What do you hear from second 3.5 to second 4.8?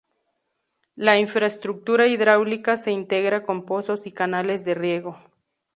pozos y canales de